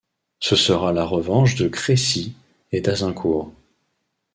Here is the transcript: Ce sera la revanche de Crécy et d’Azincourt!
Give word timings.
Ce 0.39 0.55
sera 0.55 0.93
la 0.93 1.05
revanche 1.05 1.53
de 1.53 1.67
Crécy 1.67 2.33
et 2.71 2.81
d’Azincourt! 2.81 3.53